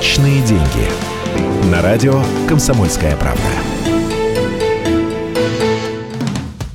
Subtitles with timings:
[0.00, 1.70] Личные деньги.
[1.70, 3.42] На радио «Комсомольская правда».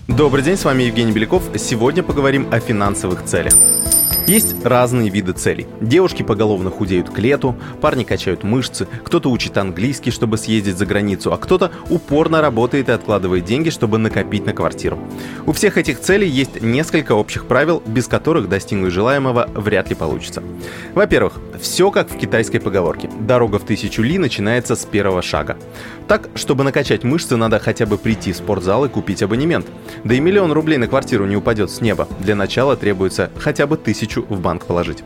[0.08, 1.42] Добрый день, с вами Евгений Беляков.
[1.58, 3.54] Сегодня поговорим о финансовых целях.
[4.28, 5.68] Есть разные виды целей.
[5.82, 11.32] Девушки поголовно худеют к лету, парни качают мышцы, кто-то учит английский, чтобы съездить за границу,
[11.32, 14.98] а кто-то упорно работает и откладывает деньги, чтобы накопить на квартиру.
[15.46, 20.42] У всех этих целей есть несколько общих правил, без которых достигнуть желаемого вряд ли получится.
[20.96, 23.10] Во-первых, все как в китайской поговорке.
[23.20, 25.56] Дорога в тысячу ли начинается с первого шага.
[26.08, 29.68] Так, чтобы накачать мышцы, надо хотя бы прийти в спортзал и купить абонемент.
[30.04, 32.08] Да и миллион рублей на квартиру не упадет с неба.
[32.20, 35.04] Для начала требуется хотя бы тысячу тысячу в банк положить.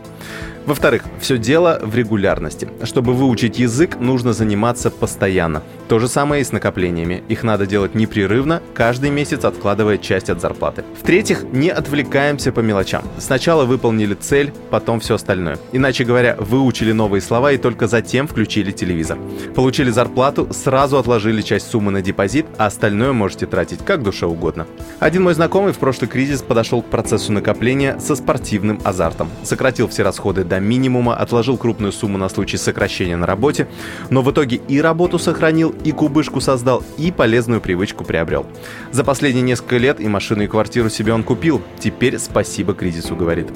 [0.66, 2.70] Во-вторых, все дело в регулярности.
[2.84, 5.64] Чтобы выучить язык, нужно заниматься постоянно.
[5.88, 7.24] То же самое и с накоплениями.
[7.28, 10.84] Их надо делать непрерывно, каждый месяц откладывая часть от зарплаты.
[11.02, 13.04] В-третьих, не отвлекаемся по мелочам.
[13.18, 15.58] Сначала выполнили цель, потом все остальное.
[15.72, 19.18] Иначе говоря, выучили новые слова и только затем включили телевизор.
[19.56, 24.68] Получили зарплату, сразу отложили часть суммы на депозит, а остальное можете тратить как душе угодно.
[25.00, 28.99] Один мой знакомый в прошлый кризис подошел к процессу накопления со спортивным азартом.
[29.44, 33.68] Сократил все расходы до минимума, отложил крупную сумму на случай сокращения на работе,
[34.10, 38.46] но в итоге и работу сохранил, и кубышку создал, и полезную привычку приобрел.
[38.92, 41.62] За последние несколько лет и машину, и квартиру себе он купил.
[41.80, 43.48] Теперь спасибо кризису, говорит.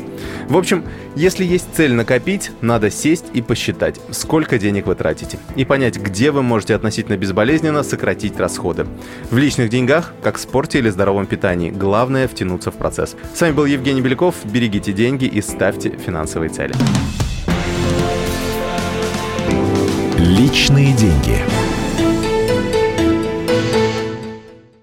[0.48, 0.84] В общем,
[1.16, 6.32] если есть цель накопить, надо сесть и посчитать, сколько денег вы тратите, и понять, где
[6.32, 8.86] вы можете относительно безболезненно сократить расходы.
[9.30, 13.16] В личных деньгах, как в спорте или здоровом питании, главное втянуться в процесс.
[13.34, 14.36] С вами был Евгений Беляков.
[14.46, 16.74] Берегите деньги и ставьте финансовые цели.
[20.18, 21.33] Личные деньги.